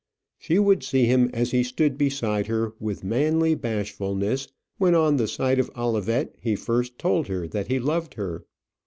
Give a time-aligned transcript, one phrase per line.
[0.39, 4.47] She would see him as he stood beside her with manly bashfulness,
[4.79, 8.43] when on the side of Olivet he first told her that he loved her.